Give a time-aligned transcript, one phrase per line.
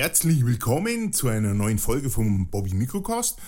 [0.00, 3.38] Herzlich willkommen zu einer neuen Folge vom Bobby Mikrocast.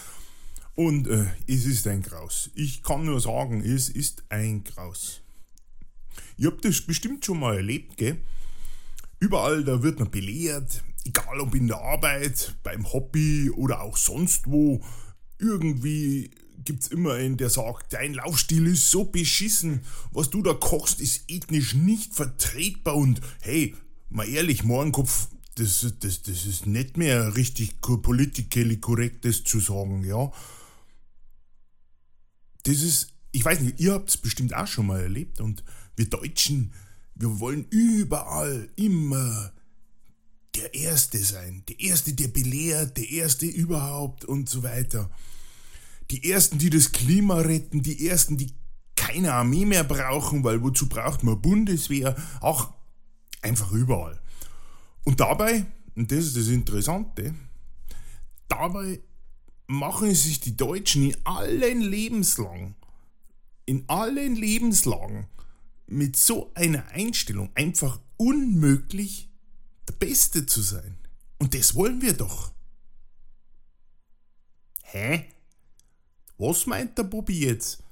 [0.74, 2.51] Und äh, es ist ein Graus.
[2.55, 5.23] Ich kann nur sagen, es ist ein Graus.
[6.37, 8.19] Ihr habt das bestimmt schon mal erlebt, gell?
[9.19, 14.46] Überall, da wird man belehrt, egal ob in der Arbeit, beim Hobby oder auch sonst
[14.46, 14.84] wo.
[15.38, 16.32] Irgendwie
[16.66, 21.24] gibt's immer einen, der sagt, dein Laufstil ist so beschissen, was du da kochst, ist
[21.29, 23.74] ethnisch nicht vertretbar und hey,
[24.10, 25.29] mal ehrlich, Mohrenkopf,
[25.62, 30.32] das, das, das ist nicht mehr richtig politikally korrekt, das zu sagen, ja.
[32.65, 35.63] Das ist, ich weiß nicht, ihr habt es bestimmt auch schon mal erlebt und
[35.96, 36.73] wir Deutschen,
[37.15, 39.52] wir wollen überall immer
[40.55, 45.10] der Erste sein, der Erste, der belehrt, der Erste überhaupt und so weiter.
[46.10, 48.52] Die Ersten, die das Klima retten, die Ersten, die
[48.96, 52.16] keine Armee mehr brauchen, weil wozu braucht man Bundeswehr?
[52.40, 52.73] Auch
[53.40, 54.21] einfach überall.
[55.05, 57.35] Und dabei, und das ist das Interessante,
[58.49, 59.01] dabei
[59.67, 62.75] machen sich die Deutschen in allen Lebenslagen,
[63.67, 65.27] in allen Lebenslagen
[65.87, 69.28] mit so einer Einstellung einfach unmöglich,
[69.89, 70.97] der Beste zu sein.
[71.39, 72.53] Und das wollen wir doch.
[74.83, 75.28] Hä?
[76.39, 77.83] Was meint der Bobby jetzt?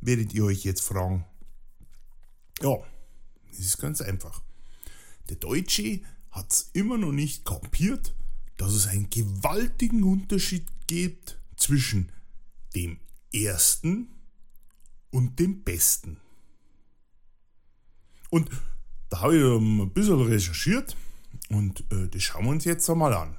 [0.00, 1.24] Werdet ihr euch jetzt fragen.
[2.62, 2.76] Ja,
[3.50, 4.42] es ist ganz einfach.
[5.28, 6.00] Der Deutsche
[6.36, 8.14] hat es immer noch nicht kapiert,
[8.58, 12.12] dass es einen gewaltigen Unterschied gibt zwischen
[12.74, 12.98] dem
[13.32, 14.08] Ersten
[15.10, 16.18] und dem Besten.
[18.30, 18.50] Und
[19.08, 20.96] da habe ich ein bisschen recherchiert
[21.48, 23.36] und äh, das schauen wir uns jetzt einmal an.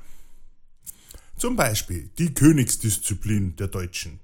[1.37, 4.19] Zum Beispiel die Königsdisziplin der Deutschen.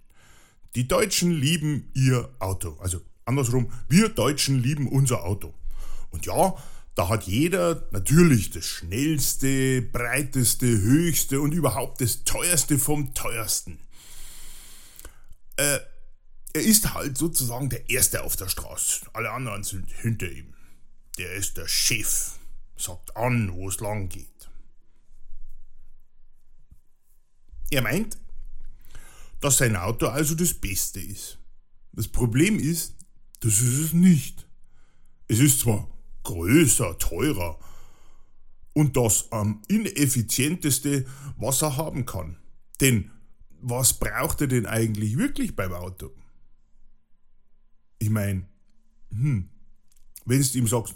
[0.74, 2.78] Die Deutschen lieben ihr Auto.
[2.80, 5.54] Also andersrum, wir Deutschen lieben unser Auto.
[6.10, 6.56] Und ja,
[6.96, 13.80] da hat jeder natürlich das schnellste, breiteste, höchste und überhaupt das teuerste vom teuersten.
[15.58, 15.80] Äh,
[16.54, 19.08] er ist halt sozusagen der Erste auf der Straße.
[19.14, 20.54] Alle anderen sind hinter ihm.
[21.18, 22.34] Der ist der Chef,
[22.78, 24.28] sagt an, wo es lang geht.
[27.72, 28.18] Er meint,
[29.42, 31.40] dass sein Auto also das Beste ist.
[31.92, 32.96] Das Problem ist,
[33.40, 34.48] das ist es nicht.
[35.28, 35.93] Es ist zwar
[36.24, 37.60] größer, teurer
[38.74, 41.06] und das am ineffizienteste,
[41.38, 42.38] was er haben kann.
[42.82, 43.12] Denn
[43.62, 46.12] was braucht er denn eigentlich wirklich beim Auto?
[48.00, 48.46] Ich meine,
[49.12, 49.50] hm,
[50.26, 50.96] wenn du ihm sagst,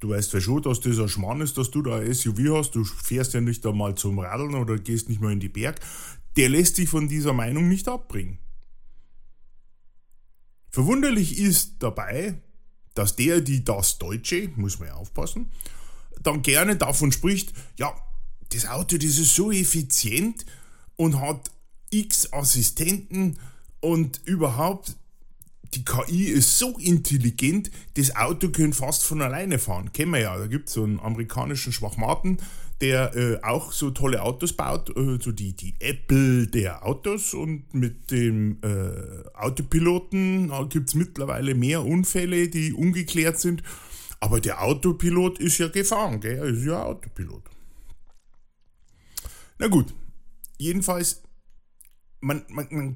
[0.00, 2.74] du weißt ja schon, dass das ein Schmarrn ist, dass du da ein SUV hast,
[2.74, 5.80] du fährst ja nicht einmal zum Radeln oder gehst nicht mal in die Berg,
[6.36, 8.38] der lässt dich von dieser Meinung nicht abbringen.
[10.70, 12.42] Verwunderlich ist dabei,
[12.94, 15.50] dass der, die das Deutsche, muss man ja aufpassen,
[16.22, 17.94] dann gerne davon spricht, ja,
[18.52, 20.46] das Auto, das ist so effizient
[20.96, 21.50] und hat
[21.90, 23.38] x Assistenten
[23.80, 24.96] und überhaupt
[25.74, 29.92] die KI ist so intelligent, das Auto könnte fast von alleine fahren.
[29.92, 32.38] Kennen wir ja, da gibt es so einen amerikanischen Schwachmaten,
[32.80, 37.72] der äh, auch so tolle Autos baut, äh, so die, die Apple der Autos und
[37.72, 43.62] mit dem äh, Autopiloten gibt es mittlerweile mehr Unfälle, die ungeklärt sind.
[44.20, 46.38] Aber der Autopilot ist ja gefahren, gell?
[46.38, 47.42] er ist ja Autopilot.
[49.58, 49.94] Na gut,
[50.58, 51.22] jedenfalls,
[52.20, 52.94] man, man, man,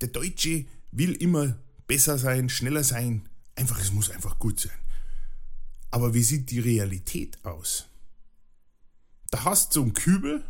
[0.00, 3.28] der Deutsche will immer besser sein, schneller sein.
[3.56, 4.78] Einfach, es muss einfach gut sein.
[5.90, 7.87] Aber wie sieht die Realität aus?
[9.30, 10.44] Da hast du so einen Kübel,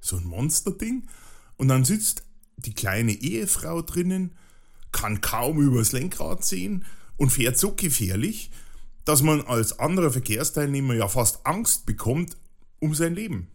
[0.00, 1.08] so ein Monsterding,
[1.56, 2.24] und dann sitzt
[2.56, 4.34] die kleine Ehefrau drinnen,
[4.92, 6.84] kann kaum übers Lenkrad sehen
[7.16, 8.50] und fährt so gefährlich,
[9.04, 12.36] dass man als anderer Verkehrsteilnehmer ja fast Angst bekommt
[12.78, 13.48] um sein Leben.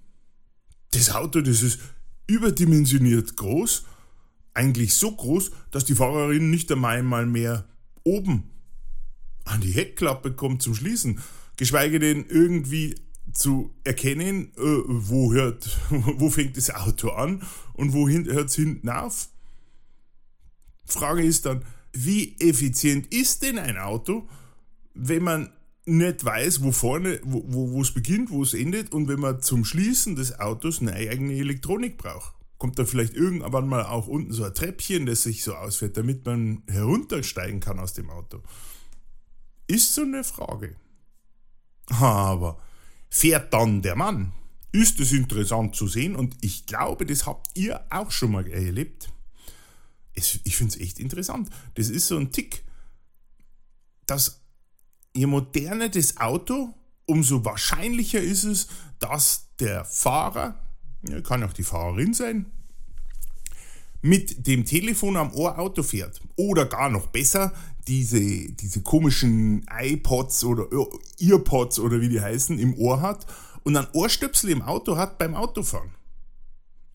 [0.91, 1.79] Das Auto, das ist
[2.27, 3.85] überdimensioniert groß
[4.55, 7.67] eigentlich so groß, dass die Fahrerin nicht einmal mehr
[8.03, 8.49] oben
[9.43, 11.19] an die Heckklappe kommt zum Schließen,
[11.57, 12.95] geschweige denn irgendwie
[13.33, 17.43] zu erkennen, äh, wo, hört, wo fängt das Auto an
[17.73, 19.29] und wohin hört es hinten auf.
[20.85, 24.27] Frage ist dann, wie effizient ist denn ein Auto,
[24.93, 25.49] wenn man
[25.85, 29.65] nicht weiß, wo vorne, wo, wo es beginnt, wo es endet und wenn man zum
[29.65, 32.35] Schließen des Autos eine eigene Elektronik braucht?
[32.57, 36.25] kommt da vielleicht irgendwann mal auch unten so ein Treppchen, das sich so ausfährt, damit
[36.25, 38.41] man heruntersteigen kann aus dem Auto?
[39.67, 40.75] Ist so eine Frage.
[41.87, 42.59] Aber
[43.15, 44.33] fährt dann der Mann?
[44.73, 49.07] Ist es interessant zu sehen und ich glaube, das habt ihr auch schon mal erlebt.
[50.13, 51.49] Ich finde es echt interessant.
[51.75, 52.63] Das ist so ein Tick,
[54.05, 54.41] dass
[55.13, 56.73] je moderner das Auto,
[57.05, 58.67] umso wahrscheinlicher ist es,
[58.99, 60.59] dass der Fahrer,
[61.23, 62.51] kann auch die Fahrerin sein,
[64.01, 66.19] mit dem Telefon am Ohr Auto fährt.
[66.35, 67.53] Oder gar noch besser,
[67.87, 68.19] diese,
[68.51, 70.67] diese komischen iPods oder
[71.19, 73.25] Earpods oder wie die heißen im Ohr hat
[73.63, 75.91] und ein Ohrstöpsel im Auto hat beim Autofahren.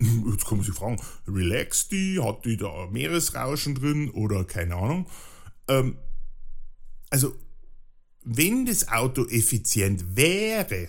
[0.00, 5.06] Jetzt kann man sich fragen, relax die, hat die da Meeresrauschen drin oder keine Ahnung.
[5.69, 5.96] Ähm,
[7.10, 7.34] also,
[8.22, 10.88] wenn das Auto effizient wäre,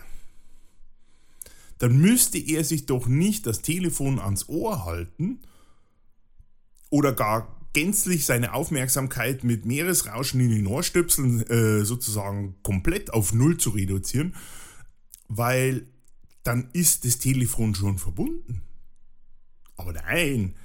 [1.77, 5.39] dann müsste er sich doch nicht das Telefon ans Ohr halten
[6.89, 13.57] oder gar gänzlich seine Aufmerksamkeit mit Meeresrauschen in den Ohrstöpseln äh, sozusagen komplett auf Null
[13.57, 14.35] zu reduzieren,
[15.27, 15.87] weil
[16.43, 18.61] dann ist das Telefon schon verbunden.
[19.77, 20.55] Aber nein,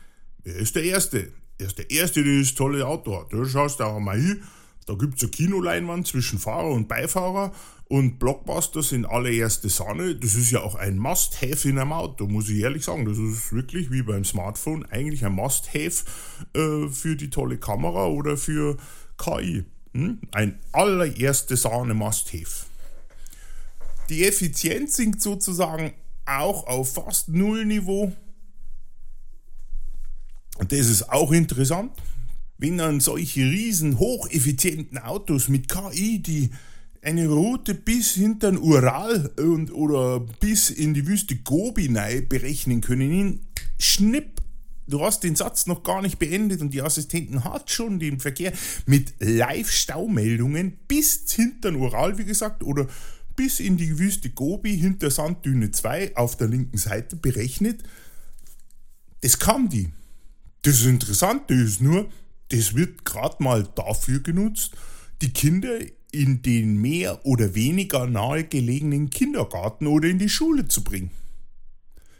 [0.44, 1.32] er ist der Erste.
[1.58, 3.32] Er ist der Erste, der das tolle Auto hat.
[3.32, 4.43] Da schaust du auch mal hin,
[4.87, 7.53] da gibt es eine Kinoleinwand zwischen Fahrer und Beifahrer
[7.88, 10.15] und Blockbuster sind allererste Sahne.
[10.15, 13.05] Das ist ja auch ein Must-Have in einem Auto, muss ich ehrlich sagen.
[13.05, 16.05] Das ist wirklich wie beim Smartphone eigentlich ein Must-Have
[16.55, 18.77] äh, für die tolle Kamera oder für
[19.19, 19.65] KI.
[19.93, 20.21] Hm?
[20.33, 22.67] Ein allererste Sahne Must-Have.
[24.09, 25.94] Die Effizienz sinkt sozusagen
[26.27, 28.12] auch auf fast Nullniveau.
[30.59, 31.93] Das ist auch interessant.
[32.58, 36.50] Wenn dann solche riesen hocheffizienten Autos mit KI, die
[37.03, 41.88] eine Route bis hinter den Ural und, oder bis in die Wüste Gobi
[42.29, 43.41] berechnen können, in
[43.79, 44.41] Schnipp
[44.87, 48.53] du hast den Satz noch gar nicht beendet und die Assistentin hat schon den Verkehr
[48.87, 52.87] mit Live-Staumeldungen bis hinter den Ural, wie gesagt, oder
[53.35, 57.82] bis in die Wüste Gobi hinter Sanddüne 2 auf der linken Seite berechnet.
[59.20, 59.91] Das kann die.
[60.62, 62.09] Das Interessante ist nur,
[62.49, 64.77] das wird gerade mal dafür genutzt,
[65.23, 65.79] die Kinder
[66.13, 71.11] in den mehr oder weniger nahegelegenen Kindergarten oder in die Schule zu bringen.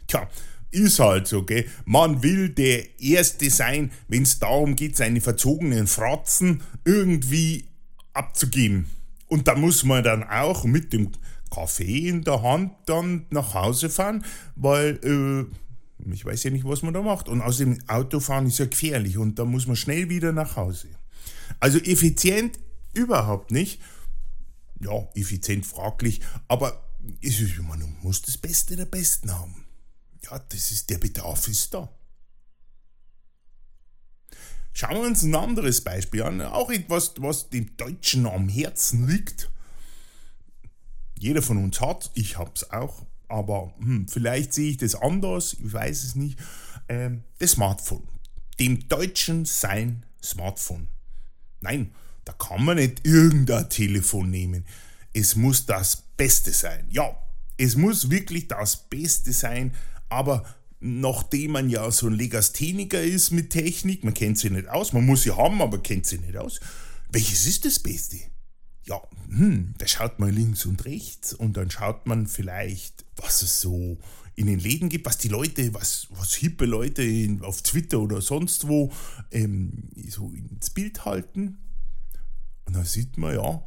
[0.07, 0.29] Tja,
[0.71, 1.65] ist halt so, gell?
[1.85, 7.65] Man will der Erste sein, wenn es darum geht, seine verzogenen Fratzen irgendwie
[8.13, 8.87] abzugeben.
[9.27, 11.11] Und da muss man dann auch mit dem
[11.49, 14.23] Kaffee in der Hand dann nach Hause fahren,
[14.55, 15.53] weil äh,
[16.13, 17.27] ich weiß ja nicht, was man da macht.
[17.27, 20.89] Und außerdem Autofahren ist ja gefährlich und da muss man schnell wieder nach Hause.
[21.59, 22.59] Also effizient
[22.93, 23.81] überhaupt nicht.
[24.79, 26.83] Ja, effizient fraglich, aber
[27.21, 29.65] ist, man muss das Beste der Besten haben.
[30.23, 31.89] Ja, das ist, der Bedarf ist da.
[34.73, 39.49] Schauen wir uns ein anderes Beispiel an, auch etwas, was dem Deutschen am Herzen liegt.
[41.17, 45.73] Jeder von uns hat, ich hab's auch, aber hm, vielleicht sehe ich das anders, ich
[45.73, 46.39] weiß es nicht.
[46.89, 48.07] Ähm, das Smartphone.
[48.59, 50.87] Dem Deutschen sein Smartphone.
[51.61, 51.91] Nein,
[52.25, 54.65] da kann man nicht irgendein Telefon nehmen.
[55.13, 56.87] Es muss das Beste sein.
[56.89, 57.15] Ja,
[57.57, 59.73] es muss wirklich das Beste sein,
[60.09, 60.45] aber
[60.79, 65.05] nachdem man ja so ein Legastheniker ist mit Technik, man kennt sie nicht aus, man
[65.05, 66.59] muss sie haben, aber kennt sie nicht aus.
[67.09, 68.17] Welches ist das Beste?
[68.87, 73.59] Ja, hm, da schaut man links und rechts und dann schaut man vielleicht, was es
[73.59, 73.97] so
[74.35, 78.21] in den Läden gibt, was die Leute, was, was hippe Leute in, auf Twitter oder
[78.21, 78.93] sonst wo
[79.31, 81.57] ähm, so ins Bild halten.
[82.65, 83.63] Und da sieht man ja,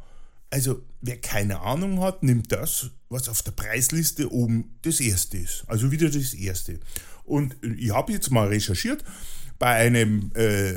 [0.49, 5.65] also wer keine Ahnung hat, nimmt das, was auf der Preisliste oben das erste ist.
[5.67, 6.79] Also wieder das erste.
[7.25, 9.03] Und ich habe jetzt mal recherchiert
[9.61, 10.73] bei einem äh,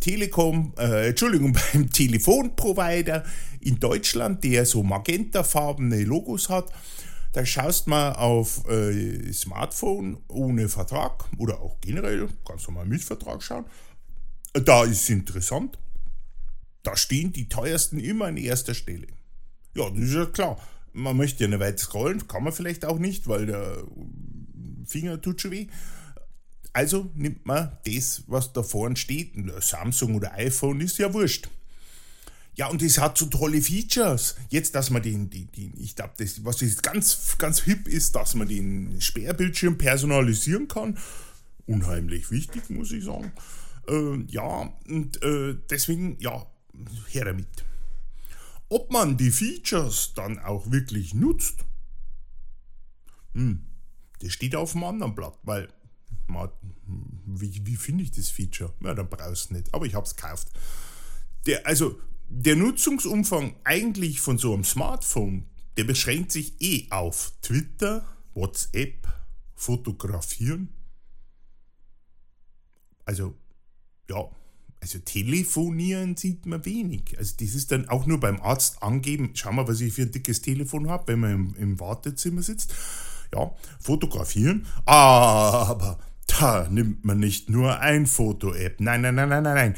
[0.00, 3.24] Telekom, äh, Entschuldigung, beim Telefonprovider
[3.60, 6.72] in Deutschland, der so magentafarbene Logos hat.
[7.34, 13.04] Da schaust mal auf äh, Smartphone ohne Vertrag oder auch generell, kannst du mal mit
[13.04, 13.64] Vertrag schauen.
[14.52, 15.78] Da ist es interessant.
[16.82, 19.06] Da stehen die teuersten immer an erster Stelle.
[19.76, 20.58] Ja, das ist ja klar.
[20.92, 23.84] Man möchte ja nicht weit scrollen, kann man vielleicht auch nicht, weil der
[24.84, 25.68] Finger tut schon weh.
[26.76, 29.32] Also nimmt man das, was da vorne steht.
[29.60, 31.48] Samsung oder iPhone ist ja wurscht.
[32.54, 34.36] Ja, und es hat so tolle Features.
[34.50, 38.14] Jetzt, dass man den, den, den ich glaube, das, was jetzt ganz, ganz hip ist,
[38.14, 40.98] dass man den Sperrbildschirm personalisieren kann.
[41.64, 43.32] Unheimlich wichtig, muss ich sagen.
[43.88, 46.44] Äh, ja, und äh, deswegen, ja,
[47.08, 47.48] her damit.
[48.68, 51.64] Ob man die Features dann auch wirklich nutzt,
[53.32, 53.62] hm,
[54.20, 55.68] das steht auf dem anderen Blatt, weil
[57.26, 58.72] wie, wie finde ich das Feature?
[58.82, 60.48] Ja, dann brauchst du nicht, aber ich habe es gekauft.
[61.46, 68.04] Der, also der Nutzungsumfang eigentlich von so einem Smartphone, der beschränkt sich eh auf Twitter,
[68.34, 69.06] WhatsApp,
[69.54, 70.68] Fotografieren.
[73.04, 73.34] Also,
[74.10, 74.28] ja,
[74.80, 77.16] Also telefonieren sieht man wenig.
[77.18, 80.12] Also das ist dann auch nur beim Arzt angeben, schau mal, was ich für ein
[80.12, 82.74] dickes Telefon habe, wenn man im, im Wartezimmer sitzt.
[83.34, 84.66] Ja, fotografieren.
[84.84, 85.98] Aber
[86.38, 88.80] da nimmt man nicht nur ein Foto-App.
[88.80, 89.74] Nein, nein, nein, nein, nein, nein.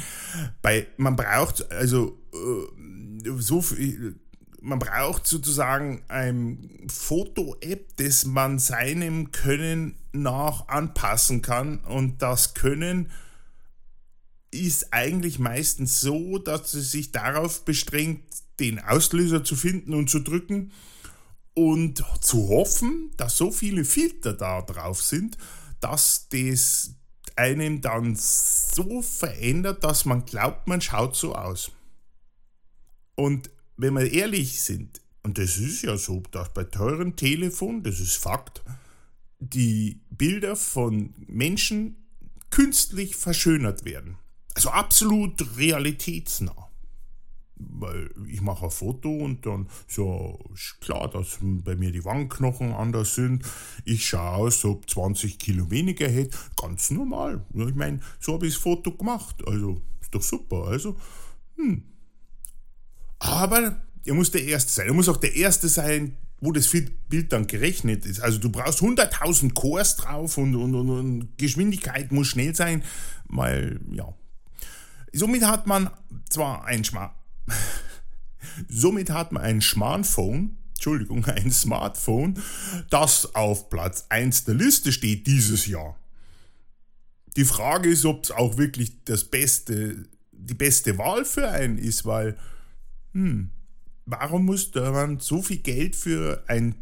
[0.63, 4.19] Bei, man braucht also äh, so viel
[4.61, 11.79] man braucht sozusagen ein Foto-App, das man seinem Können nach anpassen kann.
[11.79, 13.11] Und das Können
[14.51, 18.25] ist eigentlich meistens so, dass es sich darauf bestrengt,
[18.61, 20.73] den Auslöser zu finden und zu drücken
[21.55, 25.39] und zu hoffen, dass so viele Filter da drauf sind,
[25.81, 26.95] dass das
[27.37, 31.71] einem dann so verändert, dass man glaubt, man schaut so aus.
[33.15, 38.01] Und wenn wir ehrlich sind, und das ist ja so, dass bei teuren Telefon, das
[38.01, 38.63] ist Fakt,
[39.39, 41.97] die Bilder von Menschen
[42.51, 44.19] künstlich verschönert werden.
[44.55, 46.68] Also absolut realitätsnah.
[47.59, 52.73] Weil ich mache ein Foto und dann so ist klar, dass bei mir die Wangenknochen
[52.73, 53.45] anders sind.
[53.85, 56.37] Ich schaue aus, ob 20 Kilo weniger hätte.
[56.57, 57.45] Ganz normal.
[57.55, 59.37] Ich meine, so habe ich das Foto gemacht.
[59.47, 60.69] Also ist doch super.
[60.69, 60.97] Also,
[61.57, 61.83] hm.
[63.19, 64.87] Aber er muss der Erste sein.
[64.87, 66.71] Er muss auch der Erste sein, wo das
[67.09, 68.21] Bild dann gerechnet ist.
[68.21, 72.83] Also du brauchst 100.000 Cores drauf und, und, und, und, Geschwindigkeit muss schnell sein,
[73.29, 74.15] weil, ja.
[75.13, 75.91] Somit hat man
[76.29, 76.85] zwar ein
[78.69, 82.41] Somit hat man ein Smartphone, Entschuldigung, ein Smartphone,
[82.91, 85.99] das auf Platz 1 der Liste steht dieses Jahr.
[87.37, 92.05] Die Frage ist, ob es auch wirklich das beste, die beste Wahl für einen ist,
[92.05, 92.37] weil,
[93.13, 93.51] hm,
[94.07, 96.75] warum muss man so viel Geld für ein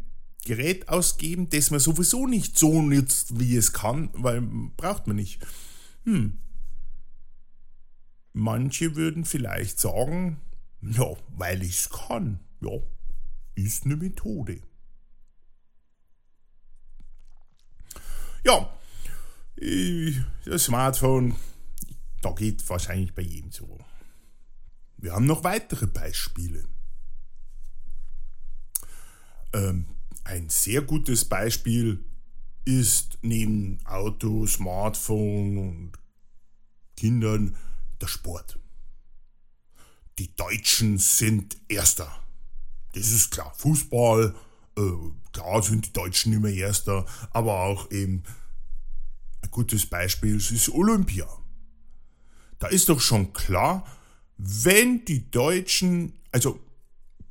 [0.45, 5.45] Gerät ausgeben, das man sowieso nicht so nützt, wie es kann, weil braucht man nicht.
[6.05, 6.37] Hm.
[8.31, 10.39] Manche würden vielleicht sagen,
[10.81, 12.39] ja, weil ich es kann.
[12.61, 12.79] Ja,
[13.55, 14.61] ist eine Methode.
[18.45, 18.73] Ja,
[20.45, 21.35] das Smartphone,
[22.21, 23.77] da geht wahrscheinlich bei jedem so.
[24.97, 26.67] Wir haben noch weitere Beispiele.
[29.53, 29.85] Ähm,
[30.23, 32.03] ein sehr gutes Beispiel
[32.65, 35.91] ist neben Auto, Smartphone und
[36.95, 37.55] Kindern
[38.01, 38.59] der Sport.
[40.19, 42.11] Die Deutschen sind Erster.
[42.93, 43.53] Das ist klar.
[43.57, 44.33] Fußball,
[44.77, 44.81] äh,
[45.31, 48.23] klar sind die Deutschen immer Erster, aber auch eben
[49.41, 51.27] ein gutes Beispiel ist Olympia.
[52.59, 53.85] Da ist doch schon klar,
[54.37, 56.59] wenn die Deutschen, also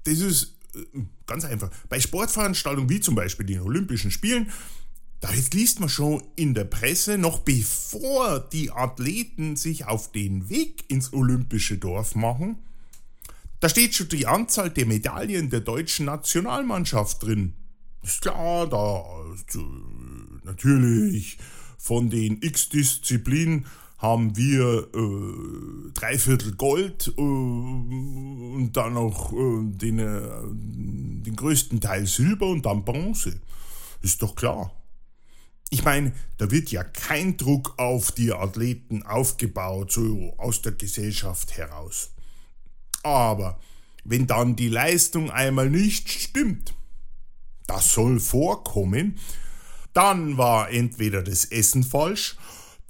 [0.05, 0.55] das ist
[1.27, 1.71] ganz einfach.
[1.89, 4.51] Bei Sportveranstaltungen wie zum Beispiel den Olympischen Spielen,
[5.21, 10.85] da liest man schon in der Presse, noch bevor die Athleten sich auf den Weg
[10.89, 12.59] ins olympische Dorf machen,
[13.61, 17.55] da steht schon die Anzahl der Medaillen der deutschen Nationalmannschaft drin.
[18.03, 19.67] Ist klar, da also,
[20.45, 21.39] natürlich
[21.79, 23.67] von den X-Disziplinen
[23.99, 30.21] haben wir äh, drei Viertel Gold äh, und dann noch äh, den, äh,
[31.25, 33.41] den größten Teil Silber und dann Bronze.
[34.03, 34.73] Ist doch klar.
[35.71, 41.57] Ich meine, da wird ja kein Druck auf die Athleten aufgebaut, so aus der Gesellschaft
[41.57, 42.13] heraus.
[43.03, 43.59] Aber
[44.05, 46.75] wenn dann die Leistung einmal nicht stimmt,
[47.67, 49.19] das soll vorkommen,
[49.93, 52.37] dann war entweder das Essen falsch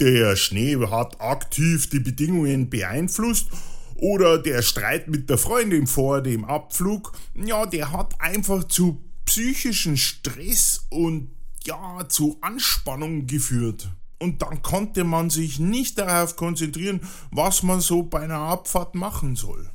[0.01, 3.49] der Schnee hat aktiv die Bedingungen beeinflusst
[3.95, 9.97] oder der Streit mit der Freundin vor dem Abflug, ja, der hat einfach zu psychischen
[9.97, 11.31] Stress und
[11.65, 13.89] ja, zu Anspannung geführt.
[14.19, 19.35] Und dann konnte man sich nicht darauf konzentrieren, was man so bei einer Abfahrt machen
[19.35, 19.71] soll.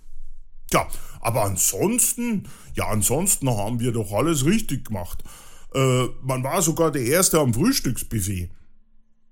[0.72, 0.88] Tja,
[1.20, 5.24] aber ansonsten, ja, ansonsten haben wir doch alles richtig gemacht.
[5.76, 8.50] Äh, man war sogar der Erste am Frühstücksbuffet.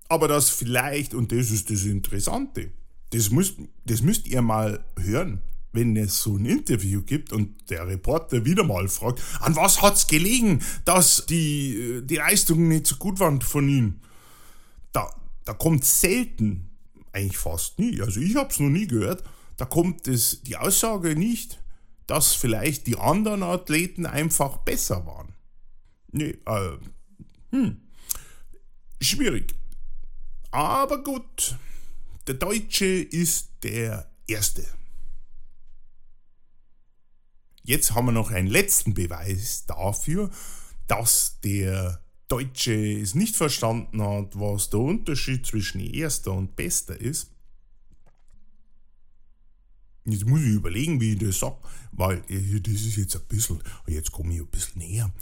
[0.08, 2.70] Aber das vielleicht, und das ist das Interessante,
[3.10, 3.56] das müsst,
[3.86, 5.40] das müsst ihr mal hören,
[5.72, 9.94] wenn es so ein Interview gibt und der Reporter wieder mal fragt, an was hat
[9.94, 14.00] es gelegen, dass die, die Leistungen nicht so gut waren von ihm.
[14.92, 16.68] Da, da kommt selten,
[17.12, 19.22] eigentlich fast nie, also ich habe es noch nie gehört,
[19.60, 21.62] da kommt das, die Aussage nicht,
[22.06, 25.34] dass vielleicht die anderen Athleten einfach besser waren.
[26.12, 26.78] Nee, äh,
[27.50, 27.82] hm,
[29.02, 29.54] schwierig.
[30.50, 31.56] Aber gut,
[32.26, 34.64] der Deutsche ist der Erste.
[37.62, 40.30] Jetzt haben wir noch einen letzten Beweis dafür,
[40.86, 47.29] dass der Deutsche es nicht verstanden hat, was der Unterschied zwischen Erster und Bester ist.
[50.04, 51.58] Jetzt muss ich überlegen, wie ich das sage,
[51.92, 55.12] weil äh, das ist jetzt ein bisschen, jetzt komme ich ein bisschen näher,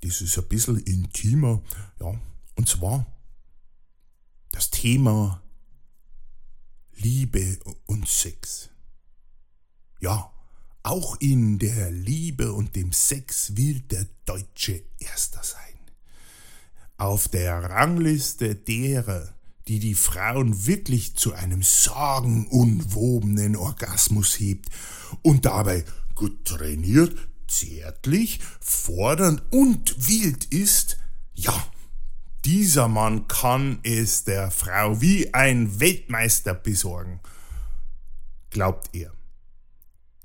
[0.00, 1.62] das ist ein bisschen intimer,
[2.00, 2.20] ja,
[2.54, 3.06] und zwar
[4.52, 5.42] das Thema
[6.96, 8.70] Liebe und Sex.
[10.00, 10.32] Ja,
[10.82, 15.78] auch in der Liebe und dem Sex will der Deutsche Erster sein.
[16.96, 19.34] Auf der Rangliste derer,
[19.68, 24.70] die die Frauen wirklich zu einem sagenumwobenen Orgasmus hebt
[25.22, 25.84] und dabei
[26.14, 27.14] gut trainiert,
[27.46, 30.98] zärtlich, fordernd und wild ist,
[31.34, 31.54] ja,
[32.44, 37.20] dieser Mann kann es der Frau wie ein Weltmeister besorgen,
[38.50, 39.12] glaubt er.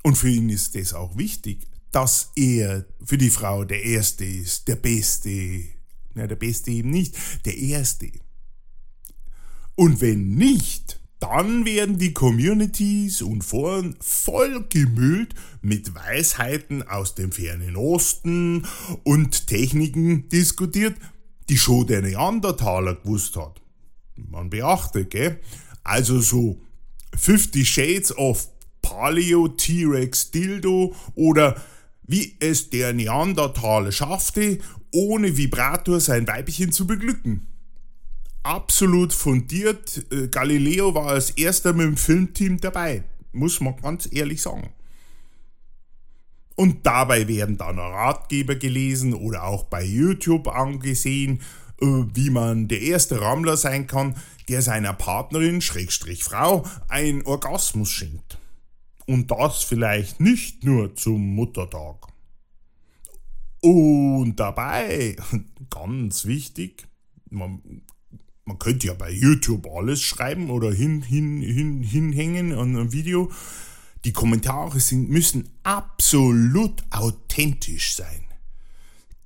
[0.03, 4.67] Und für ihn ist es auch wichtig, dass er für die Frau der Erste ist,
[4.67, 5.63] der Beste,
[6.13, 8.11] na, der Beste eben nicht, der Erste.
[9.75, 17.77] Und wenn nicht, dann werden die Communities und Foren vollgemüllt mit Weisheiten aus dem fernen
[17.77, 18.67] Osten
[19.03, 20.95] und Techniken diskutiert,
[21.49, 23.61] die schon der Neandertaler gewusst hat.
[24.15, 25.39] Man beachte, gell?
[25.83, 26.59] Also so
[27.15, 28.49] 50 Shades of
[28.81, 31.61] Paleo T-Rex Dildo oder
[32.05, 34.59] wie es der Neandertaler schaffte,
[34.91, 37.47] ohne Vibrator sein Weibchen zu beglücken.
[38.43, 44.41] Absolut fundiert, äh, Galileo war als erster mit dem Filmteam dabei, muss man ganz ehrlich
[44.41, 44.69] sagen.
[46.55, 51.39] Und dabei werden dann Ratgeber gelesen oder auch bei YouTube angesehen,
[51.81, 54.15] äh, wie man der erste Rammler sein kann,
[54.49, 58.37] der seiner Partnerin, Schrägstrich Frau, einen Orgasmus schenkt.
[59.05, 62.07] Und das vielleicht nicht nur zum Muttertag.
[63.61, 65.15] Und dabei,
[65.69, 66.87] ganz wichtig,
[67.29, 67.61] man,
[68.45, 73.31] man könnte ja bei YouTube alles schreiben oder hin, hin, hin, hinhängen an einem Video,
[74.03, 78.25] die Kommentare sind, müssen absolut authentisch sein.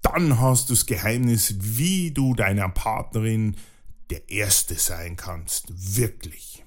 [0.03, 3.55] Dann hast du das Geheimnis, wie du deiner Partnerin
[4.11, 5.97] der Erste sein kannst.
[5.97, 6.63] Wirklich.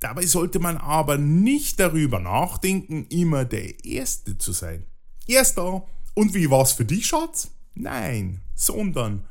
[0.00, 4.84] Dabei sollte man aber nicht darüber nachdenken, immer der Erste zu sein.
[5.26, 5.86] Erster.
[6.14, 7.50] Und wie war's für dich, Schatz?
[7.74, 9.24] Nein, sondern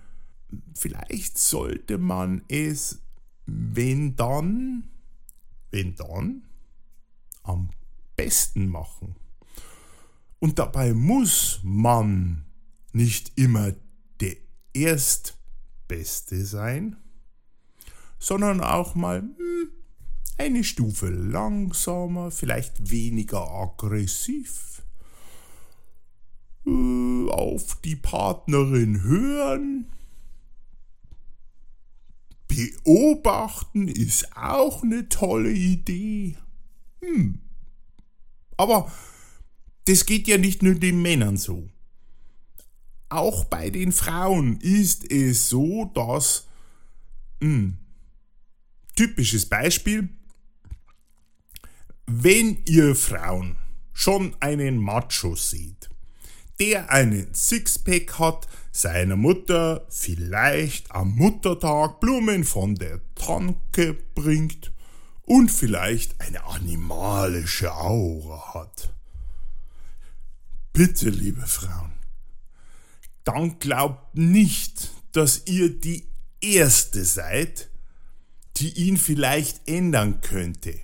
[0.73, 3.01] vielleicht sollte man es
[3.47, 4.89] wenn dann,
[5.71, 6.43] wenn dann,
[7.43, 7.69] am
[8.15, 9.15] besten machen.
[10.39, 12.45] Und dabei muss man
[12.91, 13.73] nicht immer
[14.19, 14.35] der
[14.73, 16.97] Erstbeste sein,
[18.19, 19.71] sondern auch mal hm,
[20.37, 24.83] eine Stufe langsamer, vielleicht weniger aggressiv,
[26.67, 29.87] äh, auf die Partnerin hören,
[32.47, 36.37] Beobachten ist auch eine tolle Idee.
[37.01, 37.39] Hm.
[38.55, 38.91] Aber
[39.85, 41.69] das geht ja nicht nur den Männern so.
[43.09, 46.47] Auch bei den Frauen ist es so, dass
[47.41, 47.77] hm,
[48.95, 50.09] typisches Beispiel,
[52.07, 53.55] wenn ihr Frauen
[53.93, 55.89] schon einen Macho seht,
[56.59, 64.71] der einen Sixpack hat, seiner Mutter vielleicht am Muttertag Blumen von der Tanke bringt
[65.23, 68.93] und vielleicht eine animalische Aura hat.
[70.73, 71.93] Bitte, liebe Frauen,
[73.23, 76.07] dann glaubt nicht, dass ihr die
[76.39, 77.69] Erste seid,
[78.57, 80.79] die ihn vielleicht ändern könnte.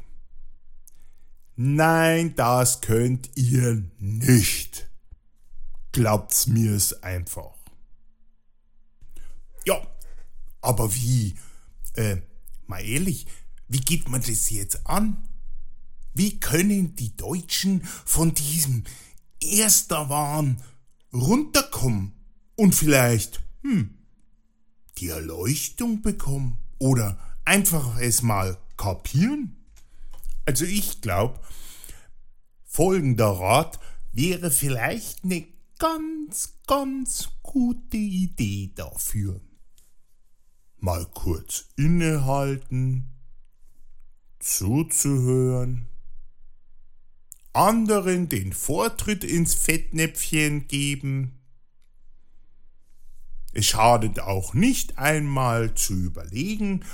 [1.56, 4.90] Nein, das könnt ihr nicht.
[5.94, 7.54] Glaubt's mir es einfach.
[9.64, 9.80] Ja,
[10.60, 11.36] aber wie?
[11.94, 12.18] Äh,
[12.66, 13.28] mal ehrlich,
[13.68, 15.30] wie geht man das jetzt an?
[16.16, 18.86] Wie können die Deutschen von diesem
[19.40, 20.64] Ersterwahn
[21.14, 22.14] runterkommen
[22.56, 23.96] und vielleicht, hm,
[24.98, 29.56] die Erleuchtung bekommen oder einfach es mal kapieren?
[30.46, 31.40] Also ich glaube,
[32.66, 33.80] folgender Rat
[34.12, 35.53] wäre vielleicht eine
[35.84, 39.42] ganz, ganz gute Idee dafür.
[40.80, 43.12] Mal kurz innehalten,
[44.40, 45.90] zuzuhören,
[47.52, 51.42] anderen den Vortritt ins Fettnäpfchen geben.
[53.52, 56.86] Es schadet auch nicht einmal zu überlegen,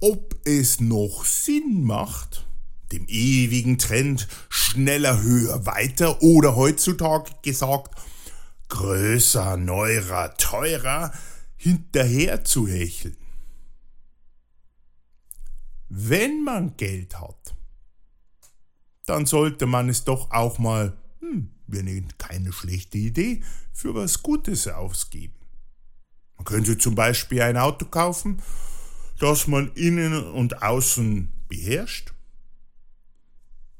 [0.00, 2.46] ob es noch Sinn macht,
[2.92, 7.96] dem ewigen Trend schneller, höher, weiter oder heutzutage gesagt
[8.68, 11.12] größer, neurer, teurer
[11.56, 13.16] hinterher zu hecheln.
[15.88, 17.54] wenn man Geld hat,
[19.06, 24.66] dann sollte man es doch auch mal, hm, wäre keine schlechte Idee, für was Gutes
[24.66, 25.34] ausgeben.
[26.36, 28.42] Man könnte zum Beispiel ein Auto kaufen,
[29.18, 32.12] das man innen und außen beherrscht.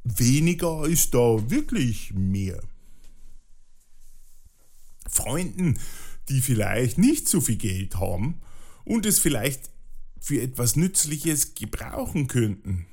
[0.05, 2.63] Weniger ist da wirklich mehr.
[5.17, 5.79] Freunden,
[6.29, 8.41] die vielleicht nicht so viel Geld haben
[8.85, 9.71] und es vielleicht
[10.21, 12.87] für etwas Nützliches gebrauchen könnten,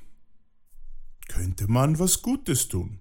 [1.28, 3.00] könnte man was Gutes tun.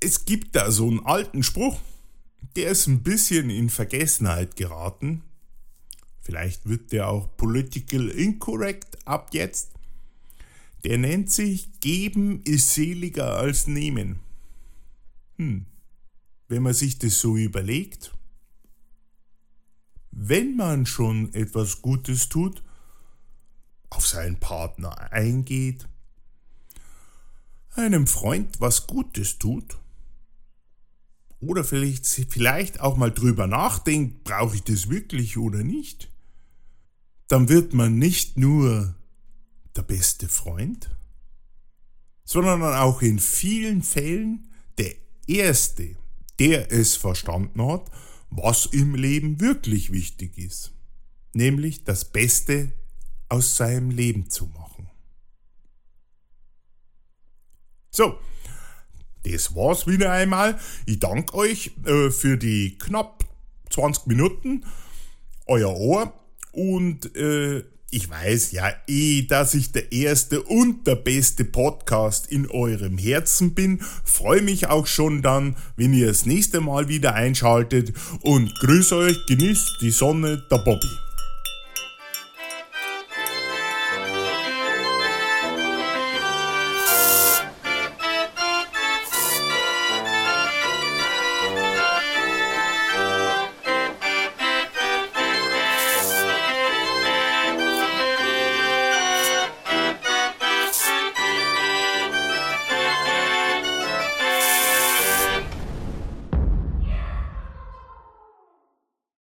[0.00, 1.80] Es gibt da so einen alten Spruch,
[2.56, 5.22] der ist ein bisschen in Vergessenheit geraten.
[6.20, 9.72] Vielleicht wird der auch political incorrect ab jetzt.
[10.84, 14.20] Der nennt sich Geben ist seliger als Nehmen.
[15.38, 15.66] Hm.
[16.48, 18.12] Wenn man sich das so überlegt,
[20.10, 22.62] wenn man schon etwas Gutes tut,
[23.90, 25.88] auf seinen Partner eingeht,
[27.74, 29.78] einem Freund was Gutes tut,
[31.40, 36.10] oder vielleicht, vielleicht auch mal drüber nachdenkt, brauche ich das wirklich oder nicht,
[37.28, 38.94] dann wird man nicht nur
[39.76, 40.90] der beste Freund,
[42.24, 44.94] sondern auch in vielen Fällen der
[45.26, 45.96] Erste,
[46.38, 47.90] der es verstanden hat,
[48.30, 50.72] was im Leben wirklich wichtig ist,
[51.32, 52.72] nämlich das Beste
[53.28, 54.90] aus seinem Leben zu machen.
[57.90, 58.18] So,
[59.22, 60.58] das war's wieder einmal.
[60.86, 63.24] Ich danke euch äh, für die knapp
[63.70, 64.64] 20 Minuten,
[65.46, 66.12] euer Ohr
[66.52, 72.50] und äh, ich weiß ja eh, dass ich der erste und der beste Podcast in
[72.50, 73.80] eurem Herzen bin.
[74.02, 79.16] Freue mich auch schon dann, wenn ihr das nächste Mal wieder einschaltet und grüße euch,
[79.28, 81.03] genießt die Sonne, der Bobby.